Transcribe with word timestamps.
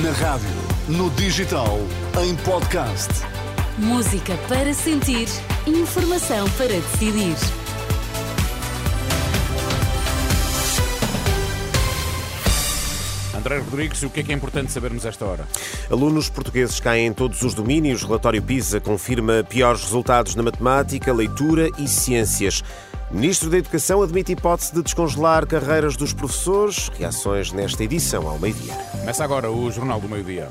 Na 0.00 0.10
rádio, 0.12 0.48
no 0.88 1.10
digital, 1.10 1.78
em 2.24 2.34
podcast. 2.36 3.10
Música 3.76 4.38
para 4.48 4.72
sentir, 4.72 5.28
informação 5.66 6.48
para 6.52 6.68
decidir. 6.68 7.36
André 13.36 13.58
Rodrigues, 13.58 14.02
o 14.02 14.08
que 14.08 14.20
é 14.20 14.22
que 14.22 14.32
é 14.32 14.34
importante 14.34 14.72
sabermos 14.72 15.04
esta 15.04 15.26
hora? 15.26 15.46
Alunos 15.90 16.30
portugueses 16.30 16.80
caem 16.80 17.08
em 17.08 17.12
todos 17.12 17.42
os 17.42 17.52
domínios. 17.52 18.02
Relatório 18.02 18.42
PISA 18.42 18.80
confirma 18.80 19.44
piores 19.46 19.82
resultados 19.82 20.34
na 20.34 20.42
matemática, 20.42 21.12
leitura 21.12 21.68
e 21.76 21.86
ciências. 21.86 22.64
Ministro 23.12 23.50
da 23.50 23.58
Educação 23.58 24.00
admite 24.00 24.32
hipótese 24.32 24.72
de 24.72 24.82
descongelar 24.82 25.46
carreiras 25.46 25.96
dos 25.96 26.14
professores. 26.14 26.88
Reações 26.88 27.52
nesta 27.52 27.84
edição 27.84 28.26
ao 28.26 28.38
meio-dia. 28.38 28.72
Começa 28.90 29.22
agora 29.22 29.50
o 29.50 29.70
Jornal 29.70 30.00
do 30.00 30.08
Meio-Dia. 30.08 30.48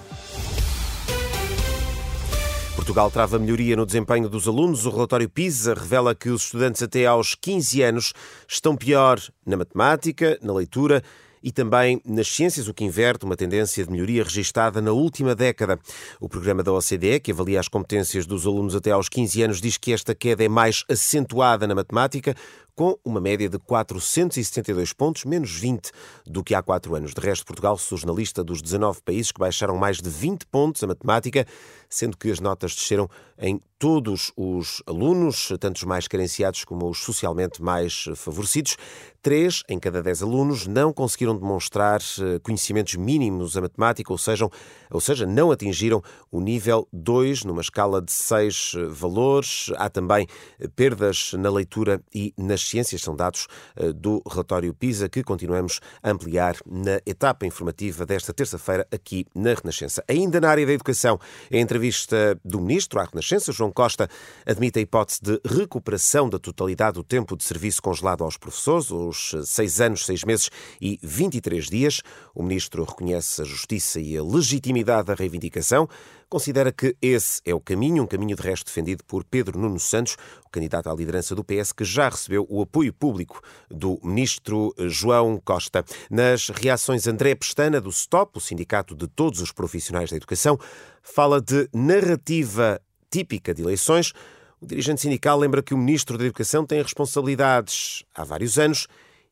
Portugal 2.75 3.09
trava 3.09 3.39
melhoria 3.39 3.75
no 3.75 3.83
desempenho 3.83 4.29
dos 4.29 4.47
alunos. 4.47 4.85
O 4.85 4.91
relatório 4.91 5.27
PISA 5.27 5.73
revela 5.73 6.13
que 6.13 6.29
os 6.29 6.43
estudantes 6.43 6.83
até 6.83 7.07
aos 7.07 7.33
15 7.33 7.81
anos 7.81 8.13
estão 8.47 8.75
pior 8.75 9.19
na 9.43 9.57
matemática, 9.57 10.37
na 10.39 10.53
leitura 10.53 11.01
e 11.43 11.51
também 11.51 12.01
nas 12.05 12.27
ciências, 12.27 12.67
o 12.67 12.73
que 12.73 12.83
inverte 12.83 13.25
uma 13.25 13.35
tendência 13.35 13.83
de 13.83 13.91
melhoria 13.91 14.23
registada 14.23 14.81
na 14.81 14.91
última 14.91 15.35
década. 15.35 15.79
O 16.19 16.29
programa 16.29 16.63
da 16.63 16.71
OCDE, 16.71 17.19
que 17.19 17.31
avalia 17.31 17.59
as 17.59 17.67
competências 17.67 18.25
dos 18.25 18.45
alunos 18.45 18.75
até 18.75 18.91
aos 18.91 19.09
15 19.09 19.43
anos, 19.43 19.61
diz 19.61 19.77
que 19.77 19.93
esta 19.93 20.13
queda 20.13 20.43
é 20.43 20.49
mais 20.49 20.83
acentuada 20.89 21.67
na 21.67 21.75
matemática, 21.75 22.35
com 22.75 22.97
uma 23.03 23.21
média 23.21 23.49
de 23.49 23.59
472 23.59 24.93
pontos, 24.93 25.25
menos 25.25 25.51
20 25.51 25.91
do 26.25 26.43
que 26.43 26.55
há 26.55 26.61
quatro 26.61 26.95
anos. 26.95 27.13
De 27.13 27.21
resto, 27.21 27.45
Portugal 27.45 27.77
surge 27.77 28.05
na 28.05 28.13
lista 28.13 28.43
dos 28.43 28.61
19 28.61 29.01
países 29.03 29.31
que 29.31 29.39
baixaram 29.39 29.77
mais 29.77 29.97
de 29.97 30.09
20 30.09 30.45
pontos 30.47 30.83
a 30.83 30.87
matemática, 30.87 31.45
sendo 31.89 32.17
que 32.17 32.31
as 32.31 32.39
notas 32.39 32.73
desceram 32.73 33.09
em 33.37 33.61
todos 33.81 34.31
os 34.37 34.83
alunos, 34.85 35.51
tanto 35.59 35.77
os 35.77 35.83
mais 35.83 36.07
carenciados 36.07 36.63
como 36.63 36.87
os 36.87 36.99
socialmente 36.99 37.63
mais 37.63 38.05
favorecidos. 38.15 38.77
Três 39.23 39.63
em 39.67 39.79
cada 39.79 40.03
dez 40.03 40.21
alunos 40.21 40.67
não 40.67 40.93
conseguiram 40.93 41.35
demonstrar 41.35 41.99
eh, 41.99 42.39
conhecimentos 42.43 42.95
mínimos 42.95 43.57
a 43.57 43.61
matemática, 43.61 44.11
ou 44.11 44.17
seja, 44.17 44.47
ou 44.91 45.01
seja, 45.01 45.25
não 45.25 45.51
atingiram 45.51 46.01
o 46.31 46.39
nível 46.39 46.87
2 46.93 47.43
numa 47.43 47.61
escala 47.61 48.01
de 48.01 48.11
seis 48.11 48.73
eh, 48.75 48.85
valores. 48.85 49.71
Há 49.77 49.89
também 49.89 50.27
eh, 50.59 50.67
perdas 50.75 51.33
na 51.33 51.49
leitura 51.49 52.01
e 52.13 52.33
nas 52.61 52.69
ciências, 52.69 53.01
são 53.01 53.15
dados 53.15 53.47
do 53.95 54.21
relatório 54.29 54.73
PISA 54.73 55.09
que 55.09 55.23
continuamos 55.23 55.79
a 56.01 56.11
ampliar 56.11 56.55
na 56.65 57.01
etapa 57.05 57.45
informativa 57.45 58.05
desta 58.05 58.33
terça-feira 58.33 58.87
aqui 58.91 59.25
na 59.35 59.53
Renascença. 59.53 60.03
Ainda 60.07 60.39
na 60.39 60.49
área 60.49 60.65
da 60.65 60.71
educação, 60.71 61.19
a 61.51 61.57
entrevista 61.57 62.39
do 62.43 62.61
ministro 62.61 62.99
à 62.99 63.03
Renascença, 63.05 63.51
João 63.51 63.71
Costa, 63.71 64.07
admite 64.45 64.79
a 64.79 64.81
hipótese 64.81 65.19
de 65.21 65.39
recuperação 65.45 66.29
da 66.29 66.39
totalidade 66.39 66.95
do 66.95 67.03
tempo 67.03 67.35
de 67.35 67.43
serviço 67.43 67.81
congelado 67.81 68.23
aos 68.23 68.37
professores, 68.37 68.91
os 68.91 69.35
seis 69.45 69.81
anos, 69.81 70.05
seis 70.05 70.23
meses 70.23 70.49
e 70.79 70.99
23 71.01 71.65
dias. 71.67 72.01
O 72.35 72.43
ministro 72.43 72.83
reconhece 72.83 73.41
a 73.41 73.45
justiça 73.45 73.99
e 73.99 74.17
a 74.17 74.23
legitimidade 74.23 75.07
da 75.07 75.13
reivindicação. 75.13 75.87
Considera 76.31 76.71
que 76.71 76.95
esse 77.01 77.41
é 77.43 77.53
o 77.53 77.59
caminho, 77.59 78.03
um 78.03 78.07
caminho 78.07 78.37
de 78.37 78.41
resto 78.41 78.67
defendido 78.67 79.03
por 79.03 79.25
Pedro 79.25 79.59
Nuno 79.59 79.77
Santos, 79.77 80.15
o 80.45 80.49
candidato 80.49 80.89
à 80.89 80.95
liderança 80.95 81.35
do 81.35 81.43
PS, 81.43 81.73
que 81.73 81.83
já 81.83 82.07
recebeu 82.07 82.47
o 82.49 82.61
apoio 82.61 82.93
público 82.93 83.41
do 83.69 83.99
ministro 84.01 84.73
João 84.87 85.41
Costa. 85.43 85.83
Nas 86.09 86.47
reações, 86.47 87.05
André 87.05 87.35
Pestana, 87.35 87.81
do 87.81 87.91
STOP, 87.91 88.37
o 88.37 88.39
Sindicato 88.39 88.95
de 88.95 89.09
Todos 89.09 89.41
os 89.41 89.51
Profissionais 89.51 90.09
da 90.09 90.15
Educação, 90.15 90.57
fala 91.03 91.41
de 91.41 91.67
narrativa 91.73 92.81
típica 93.11 93.53
de 93.53 93.61
eleições. 93.61 94.13
O 94.61 94.65
dirigente 94.65 95.01
sindical 95.01 95.37
lembra 95.37 95.61
que 95.61 95.73
o 95.73 95.77
ministro 95.77 96.17
da 96.17 96.23
Educação 96.23 96.65
tem 96.65 96.81
responsabilidades 96.81 98.05
há 98.15 98.23
vários 98.23 98.57
anos 98.57 98.87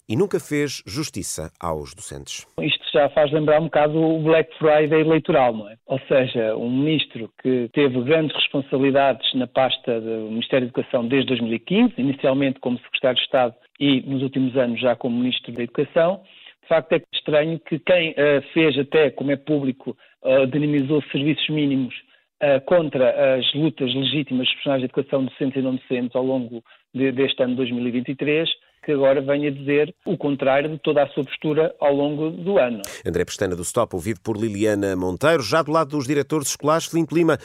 e 0.10 0.16
nunca 0.16 0.40
fez 0.40 0.82
justiça 0.88 1.52
aos 1.62 1.94
docentes. 1.94 2.48
Isto 2.60 2.84
já 2.92 3.08
faz 3.10 3.32
lembrar 3.32 3.62
um 3.62 3.66
bocado 3.66 3.96
o 3.96 4.24
Black 4.24 4.58
Friday 4.58 5.02
eleitoral, 5.02 5.56
não 5.56 5.70
é? 5.70 5.76
Ou 5.86 6.00
seja, 6.08 6.56
um 6.56 6.70
ministro 6.70 7.30
que 7.44 7.70
teve 7.74 8.02
grandes 8.02 8.36
responsabilidades 8.36 9.32
na 9.36 9.46
pasta 9.46 10.02
do 10.02 10.32
Ministério 10.32 10.66
da 10.66 10.72
Educação 10.72 11.08
desde 11.08 11.28
2015, 11.28 11.94
inicialmente 12.00 12.60
como 12.60 12.80
secretário 12.80 13.18
de 13.18 13.24
Estado 13.24 13.54
e 13.80 14.02
nos 14.02 14.24
últimos 14.24 14.58
anos 14.58 14.82
já 14.82 14.96
como 14.96 15.20
ministro 15.20 15.52
da 15.54 15.62
Educação. 15.62 16.22
De 16.64 16.68
facto, 16.68 16.94
é 16.94 17.02
estranho 17.14 17.60
que 17.60 17.78
quem 17.80 18.12
uh, 18.12 18.42
fez 18.54 18.78
até, 18.78 19.12
como 19.12 19.32
é 19.32 19.36
público, 19.36 19.96
uh, 20.24 20.48
dinamizou 20.48 21.04
serviços 21.12 21.48
mínimos 21.50 21.94
uh, 22.42 22.64
contra 22.66 23.36
as 23.38 23.54
lutas 23.54 23.94
legítimas 23.94 24.46
dos 24.46 24.52
profissionais 24.54 24.82
de 24.82 24.86
educação 24.86 25.26
docentes 25.26 25.56
e 25.56 25.62
não 25.62 25.76
docentes 25.76 26.16
ao 26.16 26.24
longo 26.24 26.64
de, 26.94 27.12
deste 27.12 27.42
ano 27.44 27.52
de 27.52 27.58
2023, 27.58 28.50
que 28.84 28.92
agora 28.92 29.22
venha 29.22 29.52
dizer 29.52 29.94
o 30.06 30.18
contrário 30.18 30.70
de 30.70 30.80
toda 30.80 31.04
a 31.04 31.08
sua 31.10 31.24
postura 31.24 31.76
ao 31.80 31.94
longo 31.94 32.32
do 32.32 32.58
ano. 32.58 32.82
André 33.06 33.26
Pestana 33.26 33.56
do 33.56 33.62
Stop, 33.62 33.96
ouvido 33.96 34.20
por 34.22 34.38
Liliana 34.38 34.96
Monteiro, 34.96 35.44
já 35.44 35.62
do 35.62 35.72
lado 35.72 35.90
dos 35.90 36.08
diretores 36.08 36.50
escolares, 36.50 36.86
Filipe 36.86 37.14
Lima, 37.14 37.38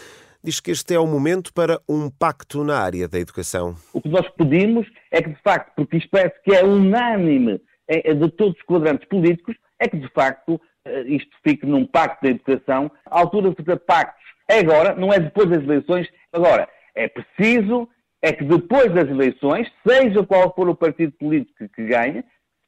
diz 0.42 0.60
que 0.60 0.70
este 0.70 0.94
é 0.94 0.98
o 0.98 1.06
momento 1.06 1.52
para 1.52 1.80
um 1.88 2.10
pacto 2.10 2.62
na 2.62 2.78
área 2.78 3.08
da 3.08 3.18
educação. 3.18 3.74
O 3.92 4.00
que 4.00 4.08
nós 4.08 4.28
pedimos 4.36 4.86
é 5.10 5.22
que, 5.22 5.30
de 5.30 5.42
facto, 5.42 5.72
porque 5.74 5.96
isto 5.96 6.08
parece 6.10 6.34
que 6.44 6.54
é 6.54 6.62
unânime 6.62 7.60
é, 7.88 8.12
de 8.12 8.30
todos 8.30 8.56
os 8.56 8.62
quadrantes 8.62 9.08
políticos, 9.08 9.56
é 9.78 9.88
que, 9.88 9.96
de 9.96 10.08
facto, 10.08 10.60
eh, 10.84 11.04
isto 11.06 11.30
fique 11.42 11.66
num 11.66 11.86
pacto 11.86 12.24
da 12.24 12.30
educação. 12.30 12.90
A 13.06 13.20
altura 13.20 13.50
de 13.50 13.56
fazer 13.56 13.78
pactos 13.80 14.24
é 14.48 14.58
agora, 14.58 14.94
não 14.94 15.12
é 15.12 15.18
depois 15.18 15.48
das 15.48 15.62
eleições. 15.62 16.08
Agora, 16.32 16.68
é 16.94 17.08
preciso 17.08 17.88
é 18.24 18.32
que 18.32 18.42
depois 18.42 18.90
das 18.94 19.06
eleições, 19.06 19.70
seja 19.86 20.24
qual 20.24 20.54
for 20.54 20.66
o 20.66 20.74
partido 20.74 21.12
político 21.12 21.68
que 21.68 21.84
ganhe, 21.84 22.24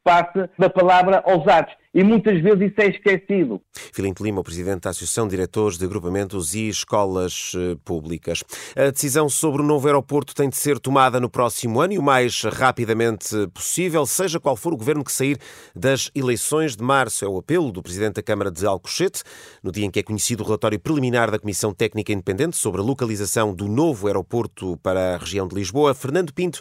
passe 0.06 0.48
da 0.56 0.70
palavra 0.70 1.20
aos 1.26 1.48
atos. 1.48 1.74
E 1.92 2.04
muitas 2.04 2.40
vezes 2.42 2.70
isso 2.70 2.80
é 2.80 2.86
esquecido. 2.88 3.60
Filinto 3.72 4.22
Lima, 4.22 4.40
o 4.40 4.44
presidente 4.44 4.82
da 4.82 4.90
Associação 4.90 5.26
de 5.26 5.30
Diretores 5.30 5.78
de 5.78 5.84
Agrupamentos 5.86 6.54
e 6.54 6.68
Escolas 6.68 7.52
eh, 7.56 7.74
Públicas. 7.82 8.44
A 8.76 8.90
decisão 8.90 9.30
sobre 9.30 9.62
o 9.62 9.64
novo 9.64 9.86
aeroporto 9.86 10.34
tem 10.34 10.50
de 10.50 10.56
ser 10.56 10.78
tomada 10.78 11.18
no 11.18 11.30
próximo 11.30 11.80
ano 11.80 11.94
e 11.94 11.98
o 11.98 12.02
mais 12.02 12.42
rapidamente 12.42 13.34
possível, 13.54 14.04
seja 14.04 14.38
qual 14.38 14.56
for 14.56 14.74
o 14.74 14.76
governo 14.76 15.02
que 15.02 15.10
sair 15.10 15.38
das 15.74 16.10
eleições 16.14 16.76
de 16.76 16.84
março. 16.84 17.24
É 17.24 17.28
o 17.28 17.38
apelo 17.38 17.72
do 17.72 17.82
presidente 17.82 18.16
da 18.16 18.22
Câmara 18.22 18.50
de 18.50 18.66
Alcochete, 18.66 19.22
no 19.62 19.72
dia 19.72 19.86
em 19.86 19.90
que 19.90 19.98
é 19.98 20.02
conhecido 20.02 20.42
o 20.42 20.46
relatório 20.46 20.78
preliminar 20.78 21.30
da 21.30 21.38
Comissão 21.38 21.72
Técnica 21.72 22.12
Independente 22.12 22.58
sobre 22.58 22.82
a 22.82 22.84
localização 22.84 23.54
do 23.54 23.66
novo 23.68 24.06
aeroporto 24.06 24.76
para 24.82 25.14
a 25.14 25.16
região 25.16 25.48
de 25.48 25.54
Lisboa. 25.54 25.94
Fernando 25.94 26.34
Pinto 26.34 26.60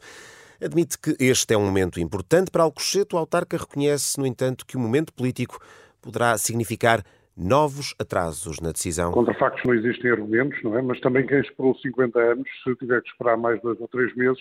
Admite 0.64 0.98
que 0.98 1.16
este 1.20 1.54
é 1.54 1.58
um 1.58 1.66
momento 1.66 2.00
importante 2.00 2.50
para 2.52 2.64
Alcochete. 2.64 3.16
O 3.16 3.18
autarca 3.18 3.58
reconhece, 3.58 4.20
no 4.20 4.26
entanto, 4.26 4.66
que 4.66 4.78
o 4.78 4.80
momento 4.80 5.14
político 5.14 5.60
poderá 6.02 6.38
significar 6.38 7.04
novos 7.38 7.94
atrasos 8.00 8.60
na 8.62 8.72
decisão. 8.72 9.12
Contra 9.12 9.34
factos 9.34 9.64
não 9.66 9.74
existem 9.74 10.12
argumentos, 10.12 10.58
não 10.64 10.78
é? 10.78 10.82
Mas 10.82 11.00
também 11.02 11.26
quem 11.28 11.40
esperou 11.40 11.76
50 11.76 12.18
anos, 12.18 12.48
se 12.64 12.76
tiver 12.76 13.02
que 13.02 13.10
esperar 13.10 13.38
mais 13.38 13.62
dois 13.62 13.80
ou 13.82 13.88
três 13.90 14.16
meses, 14.16 14.40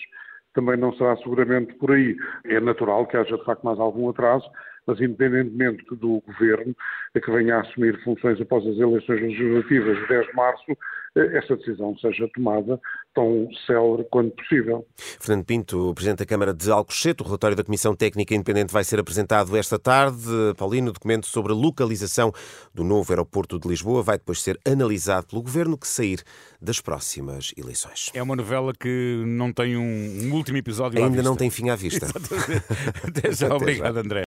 também 0.53 0.77
não 0.77 0.93
será 0.93 1.17
seguramente 1.17 1.73
por 1.73 1.91
aí. 1.91 2.15
É 2.45 2.59
natural 2.59 3.05
que 3.05 3.17
haja 3.17 3.37
de 3.37 3.43
facto 3.43 3.63
mais 3.63 3.79
algum 3.79 4.09
atraso, 4.09 4.45
mas 4.85 4.99
independentemente 4.99 5.83
do 5.95 6.21
governo 6.25 6.75
que 7.13 7.31
venha 7.31 7.57
a 7.57 7.61
assumir 7.61 8.01
funções 8.03 8.39
após 8.41 8.65
as 8.67 8.77
eleições 8.77 9.21
legislativas 9.21 9.97
de 9.97 10.07
10 10.07 10.27
de 10.27 10.33
março, 10.35 10.77
eh, 11.15 11.37
essa 11.37 11.55
decisão 11.55 11.97
seja 11.97 12.29
tomada 12.33 12.79
tão 13.13 13.47
célere 13.65 14.05
quanto 14.11 14.35
possível. 14.35 14.85
Fernando 14.97 15.45
Pinto, 15.45 15.93
Presidente 15.95 16.19
da 16.19 16.25
Câmara 16.25 16.53
de 16.53 16.69
Alcochete, 16.69 17.23
o 17.23 17.25
relatório 17.25 17.55
da 17.55 17.63
Comissão 17.63 17.95
Técnica 17.95 18.35
Independente 18.35 18.73
vai 18.73 18.83
ser 18.83 18.99
apresentado 18.99 19.55
esta 19.55 19.79
tarde. 19.79 20.27
Paulino, 20.57 20.89
o 20.89 20.93
documento 20.93 21.25
sobre 21.25 21.53
a 21.53 21.55
localização 21.55 22.33
do 22.73 22.83
novo 22.83 23.11
aeroporto 23.11 23.57
de 23.57 23.67
Lisboa 23.67 24.03
vai 24.03 24.17
depois 24.17 24.41
ser 24.41 24.59
analisado 24.65 25.27
pelo 25.27 25.41
Governo 25.41 25.77
que 25.77 25.87
sair 25.87 26.21
das 26.61 26.81
próximas 26.81 27.53
eleições. 27.57 28.11
É 28.13 28.21
uma 28.21 28.35
novela 28.35 28.73
que 28.73 29.23
não 29.25 29.53
tem 29.53 29.77
um, 29.77 30.33
último 30.33 30.57
episódio 30.57 31.01
Ainda 31.01 31.23
não 31.23 31.35
tem 31.35 31.49
fim 31.49 31.69
à 31.69 31.75
vista. 31.75 32.07
Até 33.07 33.31
já, 33.31 33.55
obrigado 33.55 33.97
André. 33.97 34.23